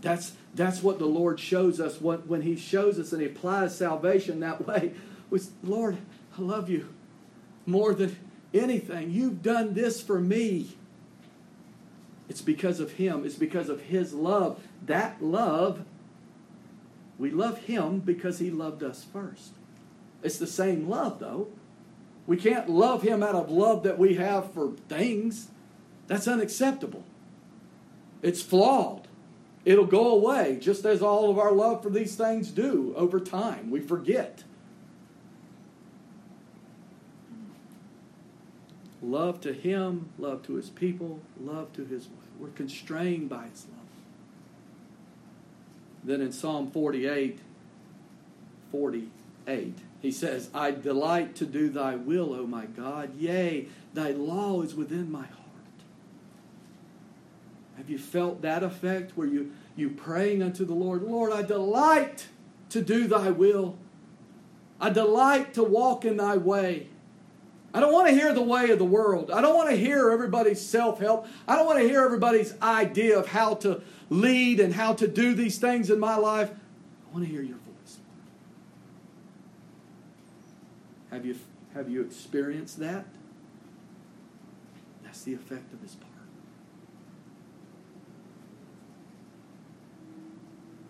[0.00, 3.76] That's, that's what the Lord shows us when, when He shows us and He applies
[3.76, 4.94] salvation that way.
[5.30, 5.96] Was, Lord,
[6.36, 6.88] I love you
[7.66, 8.16] more than
[8.52, 9.10] anything.
[9.10, 10.76] You've done this for me.
[12.28, 14.60] It's because of Him, it's because of His love.
[14.86, 15.84] That love,
[17.18, 19.52] we love Him because He loved us first.
[20.22, 21.48] It's the same love, though.
[22.26, 25.48] We can't love Him out of love that we have for things.
[26.06, 27.04] That's unacceptable.
[28.22, 29.06] It's flawed.
[29.66, 33.70] It'll go away, just as all of our love for these things do over time.
[33.70, 34.44] We forget.
[39.04, 42.14] Love to Him, love to His people, love to His way.
[42.38, 43.80] We're constrained by His love.
[46.02, 47.38] Then in Psalm 48,
[48.72, 53.14] 48, he says, I delight to do thy will, O my God.
[53.16, 55.40] Yea, thy law is within my heart.
[57.76, 62.26] Have you felt that effect where you, you praying unto the Lord, Lord, I delight
[62.70, 63.76] to do thy will.
[64.80, 66.88] I delight to walk in thy way.
[67.74, 69.32] I don't want to hear the way of the world.
[69.32, 71.26] I don't want to hear everybody's self help.
[71.46, 75.34] I don't want to hear everybody's idea of how to lead and how to do
[75.34, 76.50] these things in my life.
[76.50, 77.98] I want to hear your voice.
[81.10, 81.36] Have you,
[81.74, 83.06] have you experienced that?
[85.02, 85.96] That's the effect of his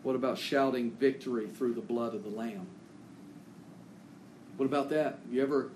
[0.04, 2.66] What about shouting victory through the blood of the Lamb?
[4.58, 5.18] What about that?
[5.30, 5.70] You ever,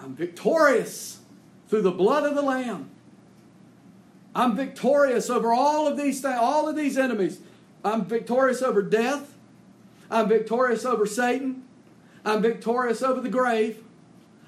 [0.00, 1.20] I'm victorious
[1.68, 2.90] through the blood of the Lamb.
[4.34, 7.40] I'm victorious over all of these things, all of these enemies.
[7.84, 9.34] I'm victorious over death.
[10.10, 11.64] I'm victorious over Satan.
[12.24, 13.82] I'm victorious over the grave.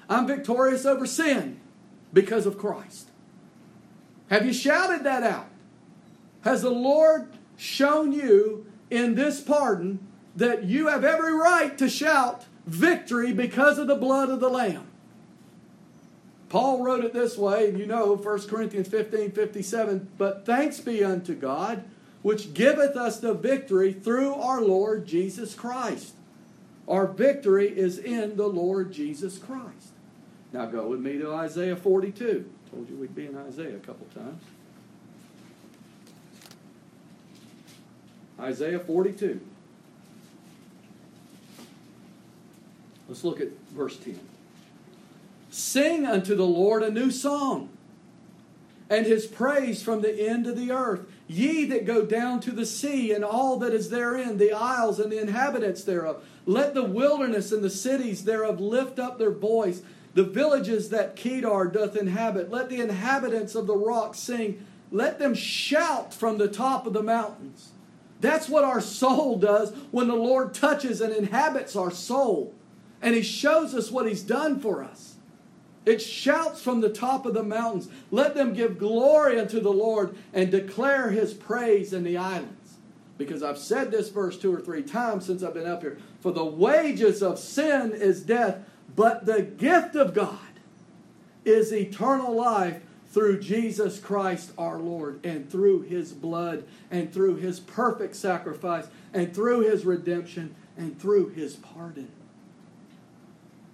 [0.07, 1.59] I'm victorious over sin
[2.13, 3.09] because of Christ.
[4.29, 5.47] Have you shouted that out?
[6.41, 9.99] Has the Lord shown you in this pardon
[10.35, 14.88] that you have every right to shout victory because of the blood of the Lamb.
[16.49, 21.03] Paul wrote it this way, and you know 1 Corinthians 15 57, but thanks be
[21.03, 21.83] unto God,
[22.23, 26.13] which giveth us the victory through our Lord Jesus Christ.
[26.87, 29.89] Our victory is in the Lord Jesus Christ.
[30.51, 32.49] Now go with me to Isaiah 42.
[32.71, 34.43] Told you we'd be in Isaiah a couple times.
[38.39, 39.39] Isaiah 42.
[43.07, 44.19] Let's look at verse 10.
[45.49, 47.69] Sing unto the Lord a new song,
[48.89, 51.01] and his praise from the end of the earth.
[51.27, 55.11] Ye that go down to the sea and all that is therein, the isles and
[55.11, 56.23] the inhabitants thereof.
[56.47, 59.83] Let the wilderness and the cities thereof lift up their voice.
[60.15, 62.49] The villages that Kedar doth inhabit.
[62.49, 64.65] Let the inhabitants of the rocks sing.
[64.91, 67.69] Let them shout from the top of the mountains.
[68.21, 72.55] That's what our soul does when the Lord touches and inhabits our soul.
[73.03, 75.17] And He shows us what He's done for us.
[75.85, 77.89] It shouts from the top of the mountains.
[78.11, 82.77] Let them give glory unto the Lord and declare His praise in the islands.
[83.17, 85.97] Because I've said this verse two or three times since I've been up here.
[86.21, 88.57] For the wages of sin is death,
[88.95, 90.37] but the gift of God
[91.45, 97.59] is eternal life through Jesus Christ our Lord, and through his blood, and through his
[97.59, 102.11] perfect sacrifice, and through his redemption, and through his pardon.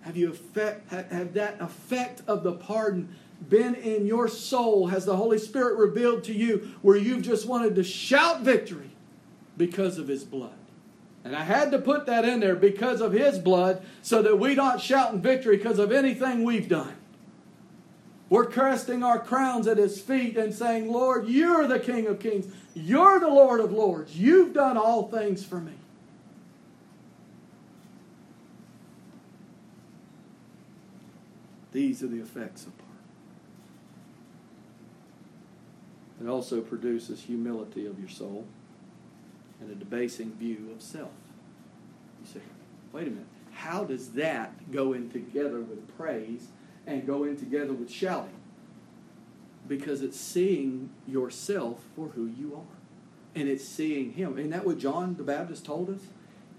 [0.05, 3.15] Have you effect, have that effect of the pardon
[3.49, 4.85] been in your soul?
[4.85, 8.91] Has the Holy Spirit revealed to you where you've just wanted to shout victory
[9.57, 10.53] because of his blood?
[11.23, 14.53] And I had to put that in there because of his blood so that we
[14.53, 16.93] don't shout in victory because of anything we've done.
[18.29, 22.45] We're casting our crowns at his feet and saying, Lord, you're the King of kings.
[22.75, 24.15] You're the Lord of lords.
[24.15, 25.73] You've done all things for me.
[31.75, 32.95] These are the effects of pardon.
[36.21, 38.45] It also produces humility of your soul
[39.59, 41.11] and a debasing view of self.
[42.21, 42.39] You say,
[42.93, 46.47] wait a minute, how does that go in together with praise
[46.87, 48.39] and go in together with shouting?
[49.67, 52.77] Because it's seeing yourself for who you are.
[53.37, 54.37] And it's seeing Him.
[54.37, 56.03] Isn't that what John the Baptist told us?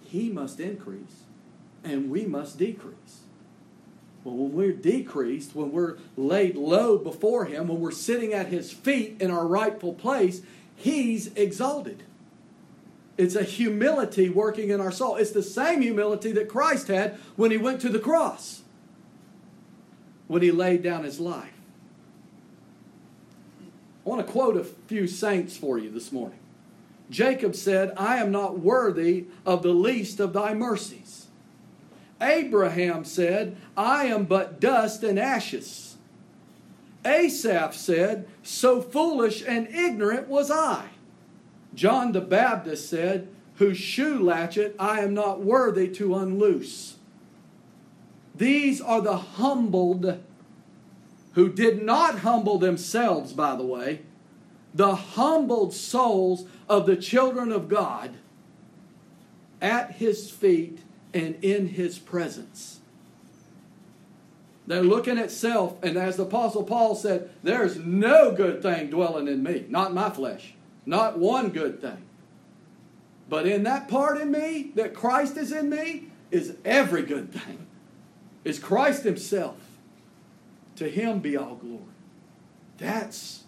[0.04, 1.22] He must increase,
[1.82, 3.22] and we must decrease.
[4.26, 8.72] Well, when we're decreased, when we're laid low before Him, when we're sitting at His
[8.72, 10.42] feet in our rightful place,
[10.74, 12.02] He's exalted.
[13.16, 15.14] It's a humility working in our soul.
[15.14, 18.62] It's the same humility that Christ had when he went to the cross,
[20.26, 21.54] when he laid down his life.
[24.04, 26.40] I want to quote a few saints for you this morning.
[27.08, 31.25] Jacob said, I am not worthy of the least of thy mercies.
[32.20, 35.96] Abraham said, I am but dust and ashes.
[37.04, 40.88] Asaph said, So foolish and ignorant was I.
[41.74, 46.96] John the Baptist said, Whose shoe latchet I am not worthy to unloose.
[48.34, 50.20] These are the humbled
[51.32, 54.00] who did not humble themselves, by the way,
[54.74, 58.12] the humbled souls of the children of God
[59.60, 60.80] at his feet
[61.16, 62.80] and in his presence.
[64.66, 69.28] They're looking at self, and as the Apostle Paul said, there's no good thing dwelling
[69.28, 70.54] in me, not my flesh.
[70.84, 72.02] Not one good thing.
[73.28, 77.66] But in that part in me that Christ is in me is every good thing.
[78.44, 79.56] Is Christ Himself.
[80.76, 81.82] To Him be all glory.
[82.78, 83.44] That's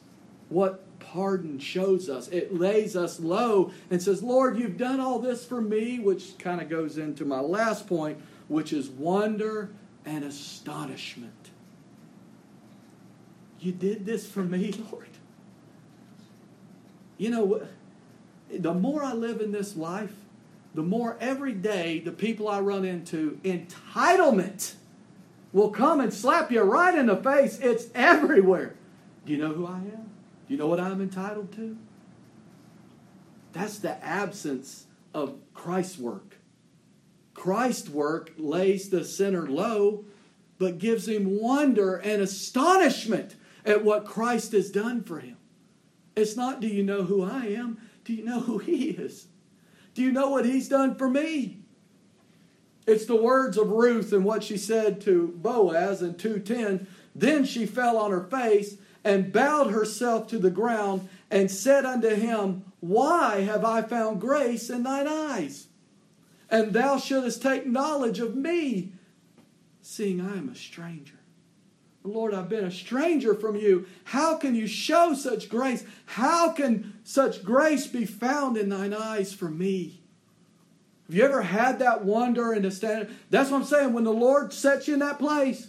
[0.49, 0.83] what
[1.13, 2.29] pardon shows us.
[2.29, 6.61] It lays us low and says, Lord, you've done all this for me, which kind
[6.61, 9.71] of goes into my last point, which is wonder
[10.05, 11.33] and astonishment.
[13.61, 15.09] You did this for me, Lord.
[17.17, 17.67] You know,
[18.51, 20.13] the more I live in this life,
[20.75, 24.75] the more every day the people I run into, entitlement
[25.53, 27.59] will come and slap you right in the face.
[27.59, 28.75] It's everywhere.
[29.27, 30.08] Do you know who I am?
[30.49, 31.77] You know what I'm entitled to?
[33.53, 36.37] That's the absence of Christ's work.
[37.35, 40.05] Christ's work lays the sinner low,
[40.59, 45.37] but gives him wonder and astonishment at what Christ has done for him.
[46.17, 47.79] It's not, do you know who I am?
[48.09, 49.27] Do you know who He is?
[49.95, 51.59] Do you know what He's done for me?
[52.87, 56.87] It's the words of Ruth and what she said to Boaz in 210.
[57.15, 62.11] Then she fell on her face and bowed herself to the ground and said unto
[62.11, 65.69] him, Why have I found grace in thine eyes?
[66.51, 68.93] And thou shouldest take knowledge of me,
[69.83, 71.15] seeing I am a stranger.
[72.05, 73.87] Lord, I've been a stranger from you.
[74.05, 75.85] How can you show such grace?
[76.07, 80.01] How can such grace be found in thine eyes for me?
[81.07, 83.09] Have you ever had that wonder and a stand?
[83.31, 83.93] That's what I'm saying.
[83.93, 85.69] When the Lord sets you in that place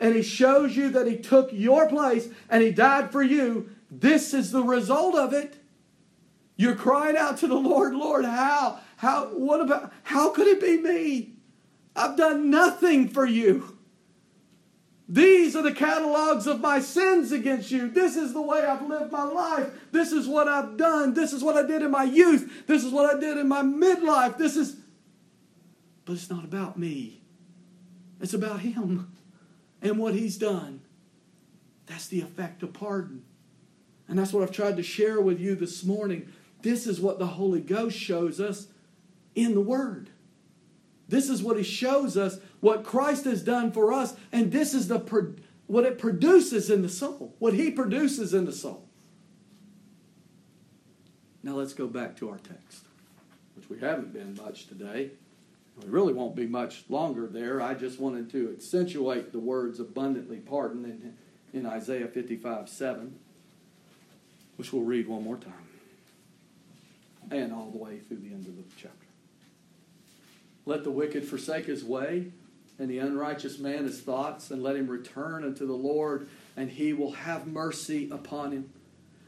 [0.00, 4.32] and He shows you that He took your place and He died for you, this
[4.32, 5.56] is the result of it.
[6.56, 8.80] You're crying out to the Lord, Lord, how?
[8.96, 11.34] How what about how could it be me?
[11.96, 13.78] I've done nothing for you.
[15.08, 17.90] These are the catalogs of my sins against you.
[17.90, 19.70] This is the way I've lived my life.
[19.90, 21.14] This is what I've done.
[21.14, 22.66] This is what I did in my youth.
[22.68, 24.38] This is what I did in my midlife.
[24.38, 24.76] This is.
[26.04, 27.22] But it's not about me,
[28.20, 29.10] it's about Him
[29.82, 30.80] and what He's done.
[31.86, 33.24] That's the effect of pardon.
[34.08, 36.32] And that's what I've tried to share with you this morning.
[36.62, 38.68] This is what the Holy Ghost shows us
[39.34, 40.10] in the Word.
[41.10, 44.86] This is what he shows us, what Christ has done for us, and this is
[44.86, 44.98] the
[45.66, 48.88] what it produces in the soul, what he produces in the soul.
[51.42, 52.84] Now let's go back to our text,
[53.56, 55.10] which we haven't been much today.
[55.82, 57.60] We really won't be much longer there.
[57.60, 61.14] I just wanted to accentuate the words abundantly pardoned in,
[61.58, 63.18] in Isaiah 55 7,
[64.56, 65.68] which we'll read one more time,
[67.30, 69.06] and all the way through the end of the chapter.
[70.66, 72.32] Let the wicked forsake his way,
[72.78, 76.92] and the unrighteous man his thoughts, and let him return unto the Lord, and he
[76.92, 78.70] will have mercy upon him.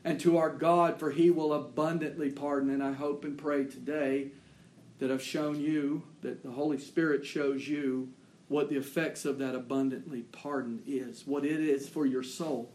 [0.04, 2.70] And to our God, for he will abundantly pardon.
[2.70, 4.32] And I hope and pray today
[5.02, 8.10] that I've shown you, that the Holy Spirit shows you
[8.46, 12.70] what the effects of that abundantly pardon is, what it is for your soul.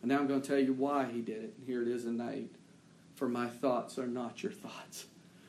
[0.00, 1.54] And now I'm going to tell you why he did it.
[1.58, 2.50] And here it is in 8.
[3.14, 5.04] For my thoughts are not your thoughts.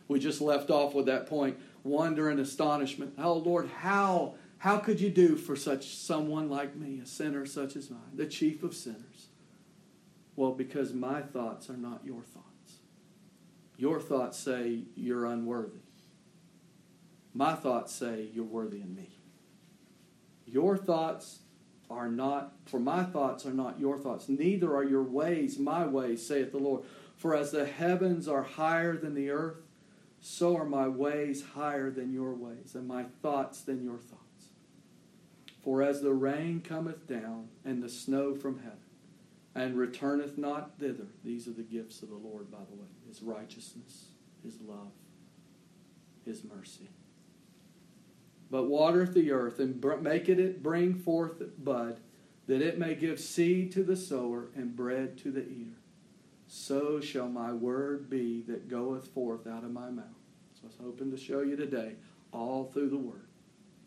[0.09, 3.13] We just left off with that point wonder and astonishment.
[3.17, 7.77] Oh Lord, how how could you do for such someone like me, a sinner such
[7.77, 9.27] as mine, the chief of sinners?
[10.35, 12.79] Well, because my thoughts are not your thoughts.
[13.77, 15.84] Your thoughts say you're unworthy.
[17.35, 19.09] My thoughts say you're worthy in me.
[20.45, 21.39] Your thoughts
[21.89, 24.29] are not, for my thoughts are not your thoughts.
[24.29, 26.83] Neither are your ways my ways, saith the Lord.
[27.17, 29.57] For as the heavens are higher than the earth,
[30.21, 34.21] so are my ways higher than your ways, and my thoughts than your thoughts.
[35.61, 38.77] For as the rain cometh down, and the snow from heaven,
[39.53, 43.21] and returneth not thither, these are the gifts of the Lord, by the way His
[43.21, 44.05] righteousness,
[44.41, 44.93] His love,
[46.23, 46.89] His mercy.
[48.55, 51.99] But watereth the earth, and maketh it bring forth bud,
[52.47, 55.75] that it may give seed to the sower and bread to the eater
[56.47, 60.05] so shall my word be that goeth forth out of my mouth.
[60.53, 61.93] So I was hoping to show you today,
[62.31, 63.27] all through the word.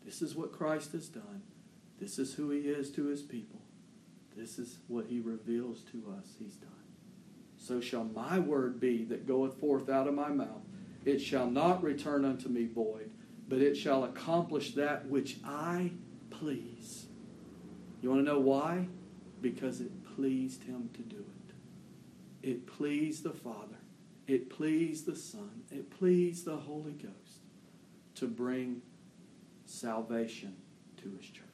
[0.05, 1.43] This is what Christ has done.
[1.99, 3.61] This is who he is to his people.
[4.35, 6.69] This is what he reveals to us he's done.
[7.57, 10.61] So shall my word be that goeth forth out of my mouth.
[11.05, 13.11] It shall not return unto me void,
[13.49, 15.91] but it shall accomplish that which I
[16.29, 17.07] please.
[18.01, 18.87] You want to know why?
[19.41, 22.47] Because it pleased him to do it.
[22.47, 23.75] It pleased the Father.
[24.27, 25.63] It pleased the Son.
[25.71, 27.41] It pleased the Holy Ghost
[28.15, 28.83] to bring
[29.65, 30.55] salvation
[30.97, 31.45] to his church.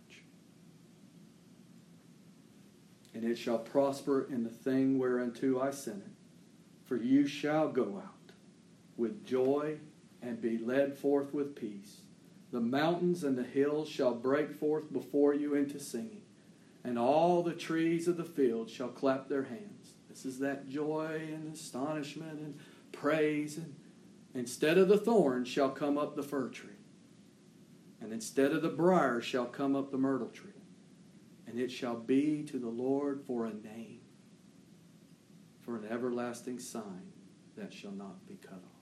[3.13, 6.11] And it shall prosper in the thing whereunto I sent it.
[6.83, 8.33] For you shall go out
[8.97, 9.77] with joy
[10.25, 12.01] and be led forth with peace.
[12.51, 16.23] The mountains and the hills shall break forth before you into singing,
[16.83, 19.93] and all the trees of the field shall clap their hands.
[20.09, 22.57] This is that joy and astonishment and
[22.91, 23.57] praise.
[23.57, 23.75] And
[24.33, 26.69] instead of the thorn shall come up the fir tree.
[27.99, 30.51] And instead of the brier shall come up the myrtle tree.
[31.47, 34.01] And it shall be to the Lord for a name,
[35.61, 37.11] for an everlasting sign
[37.57, 38.74] that shall not be cut off.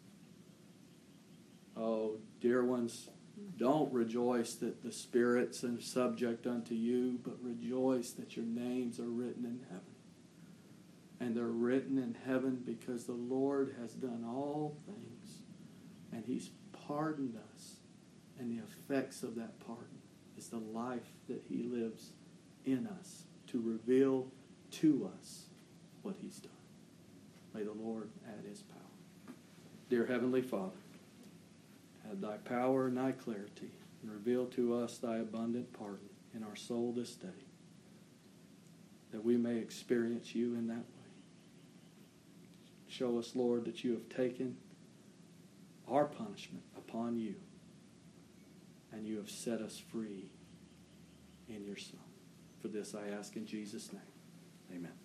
[1.76, 3.10] Oh, dear ones,
[3.58, 9.10] don't rejoice that the spirits are subject unto you, but rejoice that your names are
[9.10, 9.94] written in heaven
[11.24, 15.40] and they're written in heaven because the Lord has done all things
[16.12, 16.50] and He's
[16.88, 17.78] pardoned us.
[18.38, 20.02] And the effects of that pardon
[20.38, 22.10] is the life that He lives
[22.66, 24.28] in us to reveal
[24.72, 25.46] to us
[26.02, 26.52] what He's done.
[27.54, 29.36] May the Lord add His power.
[29.90, 30.72] Dear Heavenly Father,
[32.10, 36.56] add Thy power and Thy clarity and reveal to us Thy abundant pardon in our
[36.56, 37.28] soul this day
[39.12, 41.04] that we may experience You in that way.
[42.88, 44.58] Show us, Lord, that you have taken
[45.88, 47.36] our punishment upon you
[48.92, 50.26] and you have set us free
[51.48, 52.00] in your Son.
[52.62, 54.02] For this I ask in Jesus' name.
[54.72, 55.03] Amen.